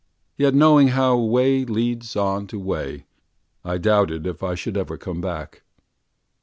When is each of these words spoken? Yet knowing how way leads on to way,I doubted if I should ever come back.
Yet 0.35 0.55
knowing 0.55 0.87
how 0.87 1.15
way 1.15 1.63
leads 1.63 2.15
on 2.15 2.47
to 2.47 2.57
way,I 2.59 3.77
doubted 3.77 4.25
if 4.25 4.41
I 4.41 4.55
should 4.55 4.75
ever 4.75 4.97
come 4.97 5.21
back. 5.21 5.61